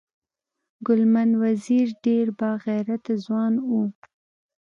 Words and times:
ګلمن 0.85 1.29
وزیر 1.43 1.87
ډیر 2.05 2.25
با 2.39 2.49
غیرته 2.65 3.13
ځوان 3.25 3.53
و 3.69 3.71